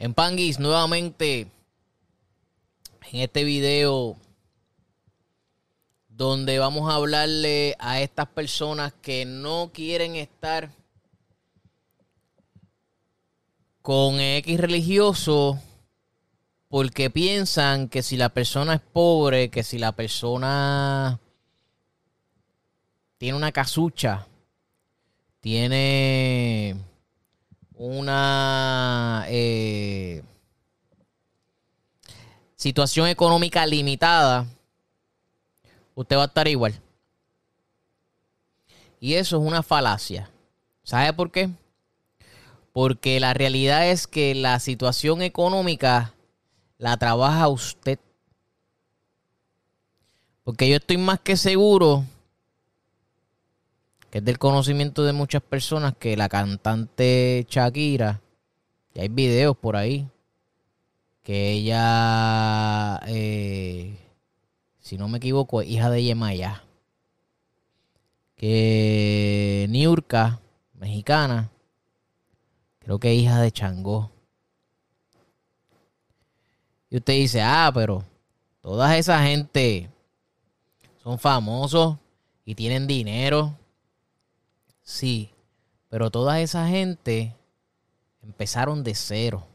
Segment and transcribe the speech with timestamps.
[0.00, 1.40] En Panguis, nuevamente
[3.12, 4.16] en este video
[6.08, 10.70] donde vamos a hablarle a estas personas que no quieren estar
[13.82, 15.60] con X religioso
[16.68, 21.20] porque piensan que si la persona es pobre, que si la persona
[23.18, 24.26] tiene una casucha,
[25.40, 26.89] tiene
[27.82, 30.22] una eh,
[32.54, 34.46] situación económica limitada,
[35.94, 36.78] usted va a estar igual.
[39.00, 40.30] Y eso es una falacia.
[40.82, 41.48] ¿Sabe por qué?
[42.74, 46.12] Porque la realidad es que la situación económica
[46.76, 47.98] la trabaja usted.
[50.44, 52.04] Porque yo estoy más que seguro
[54.10, 58.20] que es del conocimiento de muchas personas que la cantante Shakira,
[58.92, 60.08] y hay videos por ahí,
[61.22, 63.96] que ella, eh,
[64.80, 66.64] si no me equivoco, es hija de Yemaya,
[68.34, 70.40] que Niurka,
[70.74, 71.50] mexicana,
[72.80, 74.10] creo que es hija de Changó.
[76.88, 78.02] Y usted dice, ah, pero
[78.60, 79.88] toda esa gente
[81.00, 81.96] son famosos
[82.44, 83.59] y tienen dinero
[84.90, 85.30] Sí,
[85.88, 87.36] pero toda esa gente
[88.22, 89.46] empezaron de cero.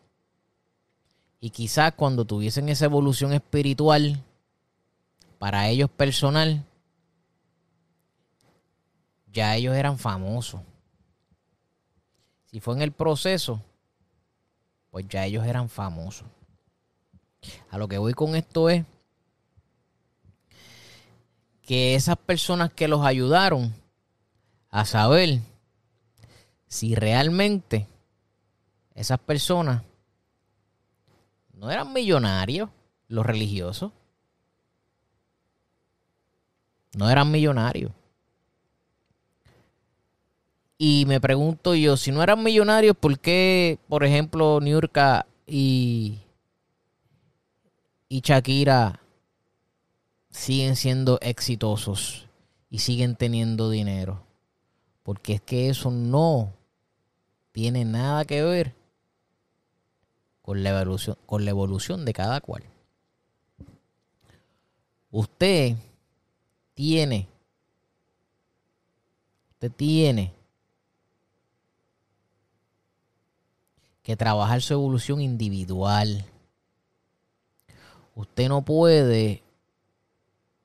[1.42, 4.24] Y quizás cuando tuviesen esa evolución espiritual,
[5.38, 6.64] para ellos personal,
[9.34, 10.62] ya ellos eran famosos.
[12.46, 13.62] Si fue en el proceso,
[14.90, 16.26] pues ya ellos eran famosos.
[17.70, 18.86] A lo que voy con esto es
[21.62, 23.76] que esas personas que los ayudaron,
[24.76, 25.40] a saber
[26.68, 27.88] si realmente
[28.94, 29.84] esas personas
[31.54, 32.70] no eran millonarios,
[33.08, 33.94] los religiosos.
[36.98, 37.94] No eran millonarios.
[40.78, 46.20] Y me pregunto yo, si no eran millonarios, ¿por qué, por ejemplo, Niurka y,
[48.10, 49.00] y Shakira
[50.30, 52.28] siguen siendo exitosos
[52.70, 54.25] y siguen teniendo dinero?
[55.06, 56.52] Porque es que eso no
[57.52, 58.74] tiene nada que ver
[60.42, 62.64] con la evolución, con la evolución de cada cual.
[65.12, 65.76] Usted
[66.74, 67.28] tiene,
[69.52, 70.34] usted tiene
[74.02, 76.26] que trabajar su evolución individual.
[78.16, 79.44] Usted no puede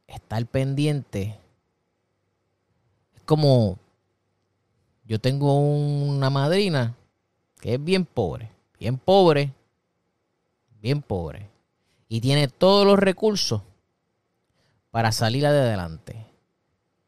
[0.06, 1.38] estar pendiente.
[3.14, 3.76] Es como
[5.10, 6.94] yo tengo una madrina
[7.60, 8.48] que es bien pobre,
[8.78, 9.52] bien pobre,
[10.80, 11.50] bien pobre.
[12.08, 13.62] Y tiene todos los recursos
[14.92, 16.24] para salir adelante.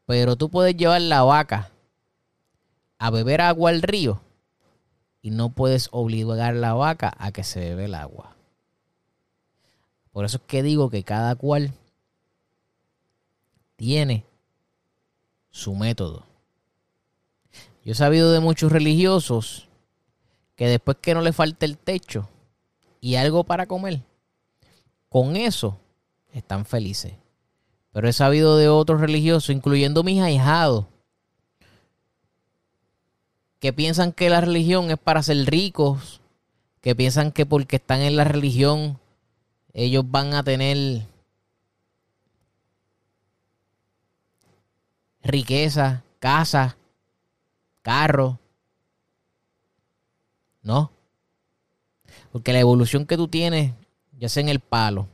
[0.05, 1.71] Pero tú puedes llevar la vaca
[2.97, 4.19] a beber agua al río
[5.21, 8.35] y no puedes obligar a la vaca a que se bebe el agua.
[10.11, 11.71] Por eso es que digo que cada cual
[13.77, 14.25] tiene
[15.51, 16.32] su método.
[17.83, 19.67] Yo he sabido de muchos religiosos
[20.55, 22.29] que después que no le falte el techo
[23.01, 24.01] y algo para comer,
[25.09, 25.77] con eso
[26.31, 27.13] están felices.
[27.91, 30.85] Pero he sabido de otros religiosos, incluyendo mis ahijados,
[33.59, 36.21] que piensan que la religión es para ser ricos,
[36.81, 38.99] que piensan que porque están en la religión
[39.73, 41.07] ellos van a tener
[45.23, 46.77] riqueza, casa,
[47.83, 48.39] carro.
[50.63, 50.91] No.
[52.31, 53.73] Porque la evolución que tú tienes,
[54.17, 55.07] ya sea en el palo,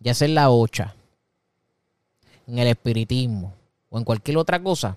[0.00, 0.96] ya sea en la ocha,
[2.48, 3.54] en el espiritismo
[3.90, 4.96] o en cualquier otra cosa,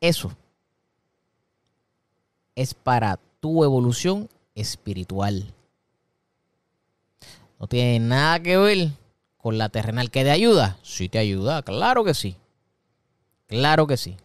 [0.00, 0.36] eso
[2.54, 5.52] es para tu evolución espiritual.
[7.58, 8.90] No tiene nada que ver
[9.38, 10.78] con la terrenal que te ayuda.
[10.82, 12.36] Sí te ayuda, claro que sí.
[13.54, 14.16] Claro que sí.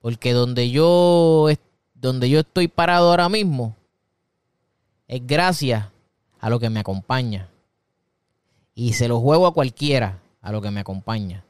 [0.00, 1.46] Porque donde yo,
[1.92, 3.76] donde yo estoy parado ahora mismo
[5.06, 5.88] es gracias
[6.40, 7.50] a lo que me acompaña.
[8.74, 11.44] Y se lo juego a cualquiera a lo que me acompaña.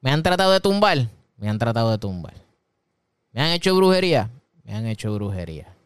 [0.00, 1.06] ¿Me han tratado de tumbar?
[1.36, 2.32] Me han tratado de tumbar.
[3.32, 4.30] ¿Me han hecho brujería?
[4.64, 5.76] Me han hecho brujería.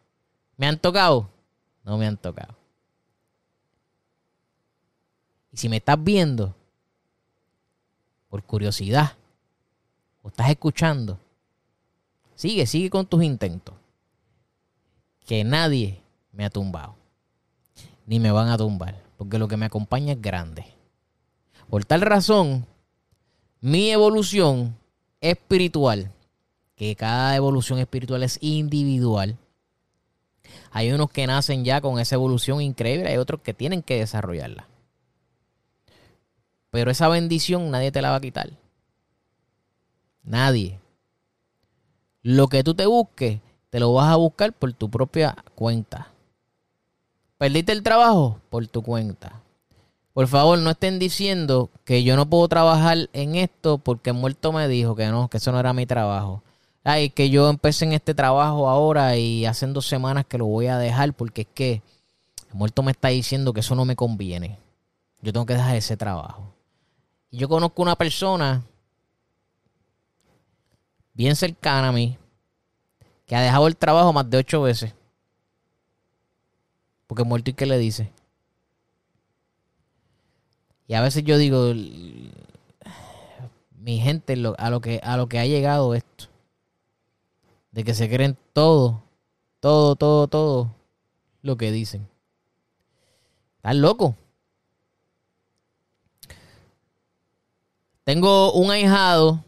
[0.55, 1.29] ¿Me han tocado?
[1.83, 2.55] No me han tocado.
[5.51, 6.55] Y si me estás viendo,
[8.29, 9.13] por curiosidad,
[10.21, 11.19] o estás escuchando,
[12.35, 13.75] sigue, sigue con tus intentos.
[15.25, 16.01] Que nadie
[16.31, 16.95] me ha tumbado.
[18.05, 19.01] Ni me van a tumbar.
[19.17, 20.65] Porque lo que me acompaña es grande.
[21.69, 22.65] Por tal razón,
[23.59, 24.77] mi evolución
[25.19, 26.11] espiritual,
[26.75, 29.37] que cada evolución espiritual es individual,
[30.71, 34.67] hay unos que nacen ya con esa evolución increíble, hay otros que tienen que desarrollarla.
[36.71, 38.49] Pero esa bendición nadie te la va a quitar.
[40.23, 40.79] Nadie.
[42.21, 46.11] Lo que tú te busques, te lo vas a buscar por tu propia cuenta.
[47.37, 48.39] ¿Perdiste el trabajo?
[48.49, 49.41] Por tu cuenta.
[50.13, 54.51] Por favor, no estén diciendo que yo no puedo trabajar en esto porque el muerto
[54.51, 56.41] me dijo que no, que eso no era mi trabajo.
[56.83, 60.67] Ay, que yo empecé en este trabajo ahora y hace dos semanas que lo voy
[60.67, 61.81] a dejar porque es que
[62.49, 64.57] el muerto me está diciendo que eso no me conviene.
[65.21, 66.56] Yo tengo que dejar ese trabajo.
[67.31, 68.63] Yo conozco una persona
[71.13, 72.17] bien cercana a mí
[73.25, 74.93] que ha dejado el trabajo más de ocho veces.
[77.07, 78.11] Porque muerto y qué le dice.
[80.87, 81.73] Y a veces yo digo,
[83.77, 86.25] mi gente, a lo que, a lo que ha llegado esto.
[87.71, 89.03] De que se creen todo,
[89.59, 90.73] todo, todo, todo
[91.41, 92.07] lo que dicen.
[93.57, 94.15] Están loco.
[98.07, 99.43] Tengo un ahijado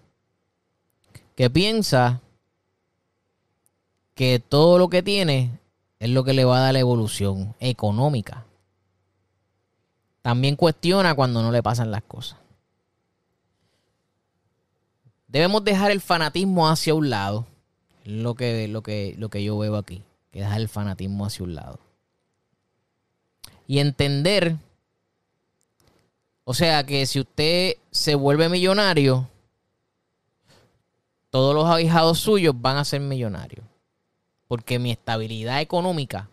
[1.37, 2.19] que piensa
[4.15, 5.57] que todo lo que tiene
[5.97, 8.43] es lo que le va a dar la evolución económica
[10.21, 12.37] también cuestiona cuando no le pasan las cosas.
[15.29, 17.47] Debemos dejar el fanatismo hacia un lado.
[18.03, 20.03] Lo que, lo que, lo que yo veo aquí.
[20.31, 21.79] Que dejar el fanatismo hacia un lado.
[23.67, 24.57] Y entender.
[26.49, 29.29] O sea que si usted se vuelve millonario,
[31.29, 33.63] todos los ahijados suyos van a ser millonarios.
[34.47, 36.27] Porque mi estabilidad económica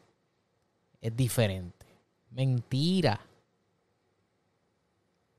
[1.03, 1.85] es diferente.
[2.31, 3.21] Mentira.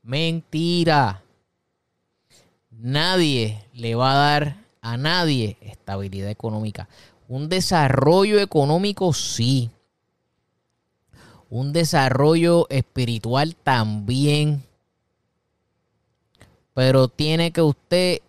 [0.04, 1.24] Mentira.
[2.70, 6.88] Nadie le va a dar a nadie estabilidad económica.
[7.28, 9.72] Un desarrollo económico sí.
[11.50, 14.67] Un desarrollo espiritual también.
[16.78, 18.20] Pero tiene que usted,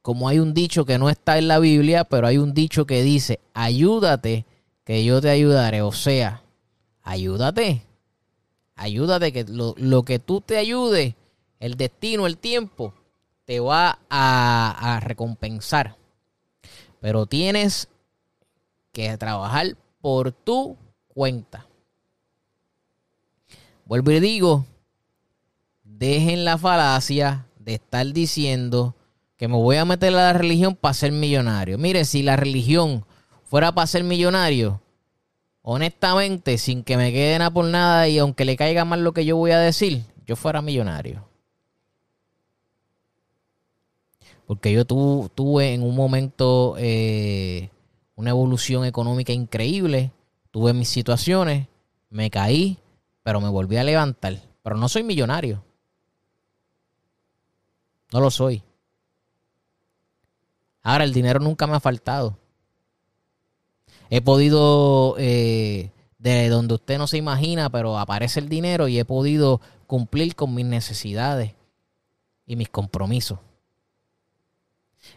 [0.00, 3.02] como hay un dicho que no está en la Biblia, pero hay un dicho que
[3.02, 4.46] dice, ayúdate,
[4.84, 5.82] que yo te ayudaré.
[5.82, 6.42] O sea,
[7.02, 7.82] ayúdate
[8.82, 11.14] ayúdate que lo, que tú te ayude,
[11.60, 12.94] el destino, el tiempo,
[13.44, 15.96] te va a, a recompensar.
[17.00, 17.86] Pero tienes
[18.92, 20.76] que trabajar por tu
[21.08, 21.66] cuenta.
[23.84, 24.64] Vuelvo y digo,
[26.08, 28.96] dejen la falacia de estar diciendo
[29.36, 31.78] que me voy a meter a la religión para ser millonario.
[31.78, 33.04] Mire, si la religión
[33.44, 34.80] fuera para ser millonario,
[35.62, 39.24] honestamente, sin que me quede nada por nada y aunque le caiga mal lo que
[39.24, 41.24] yo voy a decir, yo fuera millonario.
[44.46, 47.70] Porque yo tuve en un momento eh,
[48.16, 50.10] una evolución económica increíble,
[50.50, 51.68] tuve mis situaciones,
[52.10, 52.76] me caí,
[53.22, 54.40] pero me volví a levantar.
[54.64, 55.62] Pero no soy millonario.
[58.12, 58.62] No lo soy.
[60.82, 62.38] Ahora, el dinero nunca me ha faltado.
[64.10, 69.04] He podido, eh, de donde usted no se imagina, pero aparece el dinero y he
[69.04, 71.54] podido cumplir con mis necesidades
[72.46, 73.38] y mis compromisos.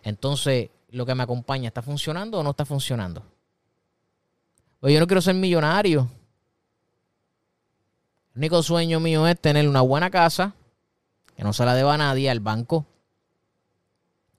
[0.04, 3.24] Entonces, lo que me acompaña, ¿está funcionando o no está funcionando?
[4.80, 6.10] Pues yo no quiero ser millonario.
[8.34, 10.54] El único sueño mío es tener una buena casa,
[11.36, 12.86] que no se la deba a nadie, al banco,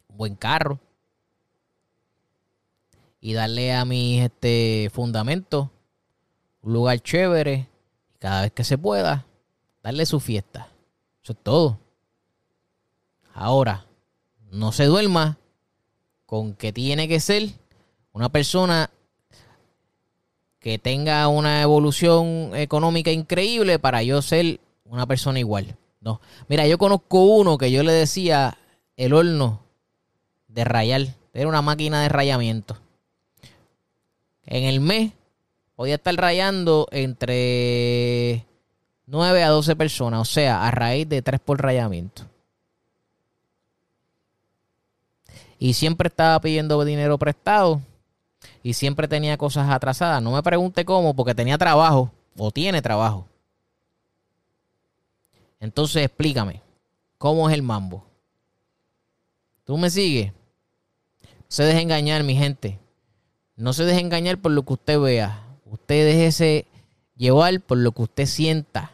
[0.09, 0.81] un buen carro,
[3.21, 5.69] y darle a mis este, fundamentos
[6.63, 7.69] un lugar chévere
[8.15, 9.27] y cada vez que se pueda
[9.83, 10.69] darle su fiesta.
[11.23, 11.79] Eso es todo.
[13.35, 13.87] Ahora,
[14.51, 15.39] no se duerma
[16.25, 17.51] con que tiene que ser
[18.13, 18.91] una persona
[20.59, 25.77] que tenga una evolución económica increíble para yo ser una persona igual.
[26.07, 26.21] No.
[26.47, 28.57] Mira, yo conozco uno que yo le decía
[28.97, 29.59] el horno
[30.47, 31.09] de rayar.
[31.35, 32.77] Era una máquina de rayamiento.
[34.45, 35.11] En el mes
[35.75, 38.47] podía estar rayando entre
[39.07, 42.23] 9 a 12 personas, o sea, a raíz de 3 por rayamiento.
[45.59, 47.81] Y siempre estaba pidiendo dinero prestado
[48.63, 50.23] y siempre tenía cosas atrasadas.
[50.23, 53.27] No me pregunte cómo, porque tenía trabajo o tiene trabajo.
[55.61, 56.63] Entonces explícame,
[57.19, 58.07] ¿cómo es el mambo?
[59.65, 60.33] ¿Tú me sigues?
[61.23, 62.79] No se deje engañar, mi gente.
[63.57, 65.45] No se deje engañar por lo que usted vea.
[65.65, 66.67] Usted déjese
[67.17, 68.93] llevar por lo que usted sienta.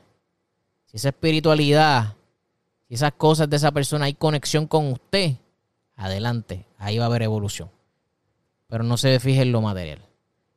[0.86, 2.14] Si esa espiritualidad,
[2.88, 5.36] si esas cosas de esa persona hay conexión con usted,
[5.96, 6.66] adelante.
[6.78, 7.70] Ahí va a haber evolución.
[8.68, 10.00] Pero no se fije en lo material.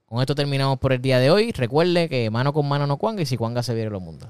[0.06, 1.52] Con esto terminamos por el día de hoy.
[1.52, 4.30] Recuerde que mano con mano no cuanga y si cuanga se viene los mundos.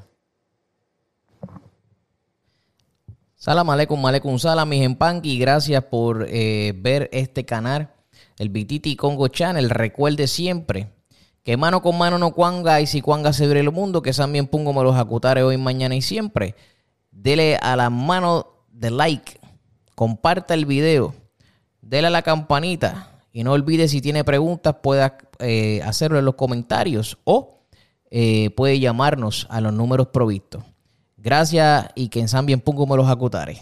[3.45, 4.81] Salam aleikum, aleikum salam, mis
[5.21, 7.93] y Gracias por eh, ver este canal,
[8.39, 9.69] el Bititi Congo Channel.
[9.69, 10.87] Recuerde siempre
[11.43, 14.01] que mano con mano no cuanga y si cuanga se viene el mundo.
[14.01, 16.55] Que también pongo me los acutare hoy, mañana y siempre.
[17.11, 19.39] Dele a la mano de like,
[19.93, 21.13] comparta el video,
[21.81, 26.33] dele a la campanita y no olvide si tiene preguntas pueda eh, hacerlo en los
[26.33, 27.59] comentarios o
[28.09, 30.63] eh, puede llamarnos a los números provistos.
[31.25, 33.60] Gracias y que en San bien pongo me los acutares.